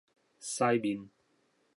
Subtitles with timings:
[0.39, 1.11] 媠面